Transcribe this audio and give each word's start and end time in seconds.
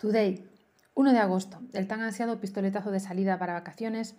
Today, 0.00 0.48
1 0.94 1.12
de 1.12 1.18
agosto, 1.18 1.60
el 1.74 1.86
tan 1.86 2.00
ansiado 2.00 2.40
pistoletazo 2.40 2.90
de 2.90 3.00
salida 3.00 3.38
para 3.38 3.52
vacaciones, 3.52 4.14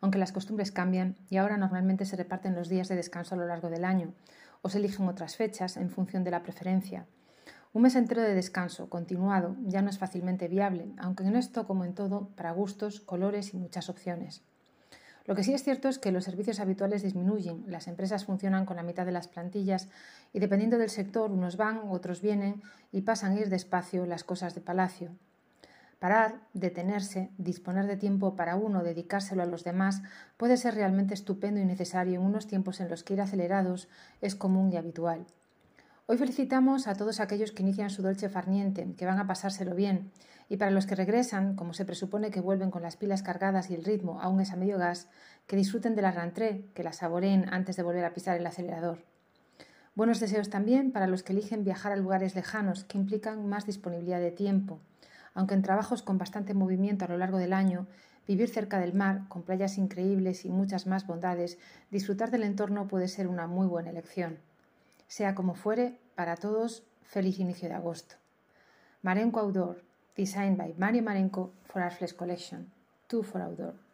aunque 0.00 0.16
las 0.16 0.32
costumbres 0.32 0.72
cambian 0.72 1.14
y 1.28 1.36
ahora 1.36 1.58
normalmente 1.58 2.06
se 2.06 2.16
reparten 2.16 2.54
los 2.54 2.70
días 2.70 2.88
de 2.88 2.96
descanso 2.96 3.34
a 3.34 3.38
lo 3.38 3.46
largo 3.46 3.68
del 3.68 3.84
año 3.84 4.14
o 4.62 4.70
se 4.70 4.78
eligen 4.78 5.06
otras 5.06 5.36
fechas 5.36 5.76
en 5.76 5.90
función 5.90 6.24
de 6.24 6.30
la 6.30 6.42
preferencia. 6.42 7.04
Un 7.74 7.82
mes 7.82 7.96
entero 7.96 8.22
de 8.22 8.32
descanso 8.32 8.88
continuado 8.88 9.56
ya 9.66 9.82
no 9.82 9.90
es 9.90 9.98
fácilmente 9.98 10.48
viable, 10.48 10.94
aunque 10.96 11.24
en 11.24 11.36
esto, 11.36 11.66
como 11.66 11.84
en 11.84 11.92
todo, 11.92 12.30
para 12.34 12.52
gustos, 12.52 13.00
colores 13.00 13.52
y 13.52 13.58
muchas 13.58 13.90
opciones. 13.90 14.42
Lo 15.26 15.34
que 15.34 15.44
sí 15.44 15.52
es 15.52 15.62
cierto 15.62 15.90
es 15.90 15.98
que 15.98 16.12
los 16.12 16.24
servicios 16.24 16.60
habituales 16.60 17.02
disminuyen, 17.02 17.62
las 17.66 17.88
empresas 17.88 18.24
funcionan 18.24 18.64
con 18.64 18.76
la 18.76 18.84
mitad 18.84 19.04
de 19.04 19.12
las 19.12 19.28
plantillas 19.28 19.90
y 20.32 20.38
dependiendo 20.38 20.78
del 20.78 20.88
sector 20.88 21.30
unos 21.30 21.58
van, 21.58 21.82
otros 21.90 22.22
vienen 22.22 22.62
y 22.90 23.02
pasan 23.02 23.32
a 23.32 23.40
ir 23.40 23.50
despacio 23.50 24.06
las 24.06 24.24
cosas 24.24 24.54
de 24.54 24.62
palacio. 24.62 25.10
Parar, 25.98 26.40
detenerse, 26.52 27.30
disponer 27.38 27.86
de 27.86 27.96
tiempo 27.96 28.36
para 28.36 28.56
uno, 28.56 28.82
dedicárselo 28.82 29.42
a 29.42 29.46
los 29.46 29.64
demás, 29.64 30.02
puede 30.36 30.58
ser 30.58 30.74
realmente 30.74 31.14
estupendo 31.14 31.58
y 31.58 31.64
necesario 31.64 32.20
en 32.20 32.26
unos 32.26 32.46
tiempos 32.46 32.80
en 32.80 32.90
los 32.90 33.02
que 33.02 33.14
ir 33.14 33.22
acelerados 33.22 33.88
es 34.20 34.34
común 34.34 34.70
y 34.70 34.76
habitual. 34.76 35.26
Hoy 36.04 36.18
felicitamos 36.18 36.86
a 36.86 36.94
todos 36.94 37.18
aquellos 37.18 37.50
que 37.50 37.62
inician 37.62 37.90
su 37.90 38.02
dolce 38.02 38.28
farniente, 38.28 38.94
que 38.96 39.06
van 39.06 39.18
a 39.18 39.26
pasárselo 39.26 39.74
bien, 39.74 40.12
y 40.50 40.58
para 40.58 40.70
los 40.70 40.86
que 40.86 40.94
regresan, 40.94 41.56
como 41.56 41.72
se 41.72 41.86
presupone 41.86 42.30
que 42.30 42.40
vuelven 42.40 42.70
con 42.70 42.82
las 42.82 42.96
pilas 42.96 43.22
cargadas 43.22 43.70
y 43.70 43.74
el 43.74 43.84
ritmo 43.84 44.20
aún 44.20 44.40
es 44.40 44.52
a 44.52 44.56
medio 44.56 44.78
gas, 44.78 45.08
que 45.46 45.56
disfruten 45.56 45.96
de 45.96 46.02
la 46.02 46.12
rentrée, 46.12 46.66
que 46.74 46.84
la 46.84 46.92
saboreen 46.92 47.48
antes 47.50 47.74
de 47.74 47.82
volver 47.82 48.04
a 48.04 48.12
pisar 48.12 48.36
el 48.36 48.46
acelerador. 48.46 49.02
Buenos 49.94 50.20
deseos 50.20 50.50
también 50.50 50.92
para 50.92 51.06
los 51.06 51.22
que 51.22 51.32
eligen 51.32 51.64
viajar 51.64 51.90
a 51.90 51.96
lugares 51.96 52.34
lejanos 52.34 52.84
que 52.84 52.98
implican 52.98 53.48
más 53.48 53.64
disponibilidad 53.64 54.20
de 54.20 54.30
tiempo, 54.30 54.78
aunque 55.36 55.54
en 55.54 55.62
trabajos 55.62 56.02
con 56.02 56.18
bastante 56.18 56.54
movimiento 56.54 57.04
a 57.04 57.08
lo 57.08 57.18
largo 57.18 57.38
del 57.38 57.52
año, 57.52 57.86
vivir 58.26 58.48
cerca 58.48 58.80
del 58.80 58.94
mar, 58.94 59.28
con 59.28 59.42
playas 59.42 59.78
increíbles 59.78 60.44
y 60.44 60.48
muchas 60.48 60.86
más 60.86 61.06
bondades, 61.06 61.58
disfrutar 61.90 62.30
del 62.30 62.42
entorno 62.42 62.88
puede 62.88 63.06
ser 63.06 63.28
una 63.28 63.46
muy 63.46 63.68
buena 63.68 63.90
elección. 63.90 64.38
Sea 65.06 65.34
como 65.34 65.54
fuere, 65.54 66.00
para 66.16 66.36
todos, 66.36 66.82
feliz 67.02 67.38
inicio 67.38 67.68
de 67.68 67.74
agosto. 67.74 68.16
Marenco 69.02 69.38
Outdoor, 69.38 69.84
designed 70.16 70.56
by 70.56 70.74
Mario 70.78 71.02
Marenco 71.02 71.52
for 71.64 71.82
Arfles 71.82 72.14
Collection. 72.14 72.72
Two 73.06 73.22
for 73.22 73.42
Outdoor. 73.42 73.85